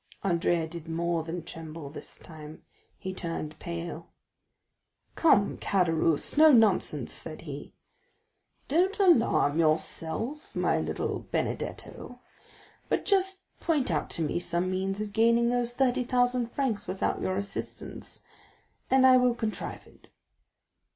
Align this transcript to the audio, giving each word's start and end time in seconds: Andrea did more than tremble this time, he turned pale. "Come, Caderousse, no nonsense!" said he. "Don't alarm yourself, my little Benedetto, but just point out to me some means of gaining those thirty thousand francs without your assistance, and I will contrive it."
Andrea 0.23 0.67
did 0.67 0.87
more 0.89 1.21
than 1.21 1.43
tremble 1.43 1.91
this 1.91 2.17
time, 2.17 2.63
he 2.97 3.13
turned 3.13 3.59
pale. 3.59 4.07
"Come, 5.13 5.59
Caderousse, 5.59 6.37
no 6.37 6.51
nonsense!" 6.51 7.13
said 7.13 7.41
he. 7.41 7.75
"Don't 8.67 8.97
alarm 8.99 9.59
yourself, 9.59 10.55
my 10.55 10.79
little 10.79 11.27
Benedetto, 11.31 12.19
but 12.89 13.05
just 13.05 13.41
point 13.59 13.91
out 13.91 14.09
to 14.09 14.23
me 14.23 14.39
some 14.39 14.71
means 14.71 15.01
of 15.01 15.13
gaining 15.13 15.51
those 15.51 15.71
thirty 15.71 16.03
thousand 16.03 16.51
francs 16.51 16.87
without 16.87 17.21
your 17.21 17.35
assistance, 17.35 18.23
and 18.89 19.05
I 19.05 19.17
will 19.17 19.35
contrive 19.35 19.85
it." 19.85 20.09